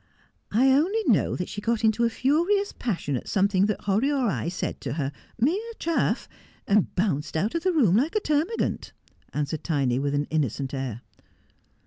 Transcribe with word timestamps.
'I 0.51 0.71
only 0.71 1.03
know 1.05 1.35
that 1.35 1.47
she 1.47 1.61
got 1.61 1.83
into 1.83 2.03
a 2.05 2.09
furious 2.09 2.73
passion 2.73 3.15
at 3.15 3.27
something 3.27 3.67
that 3.67 3.81
Horrie 3.81 4.09
or 4.11 4.27
I 4.29 4.49
said 4.49 4.81
to 4.81 4.93
her— 4.93 5.11
mere 5.39 5.61
diaff— 5.79 6.27
and 6.67 6.95
bounced 6.95 7.37
out 7.37 7.53
of 7.53 7.61
the 7.61 7.71
room 7.71 7.97
like 7.97 8.15
a 8.15 8.19
termagant,' 8.19 8.93
answered 9.31 9.63
Tiny, 9.63 9.99
with 9.99 10.15
an 10.15 10.25
innocent 10.31 10.73
air. 10.73 11.01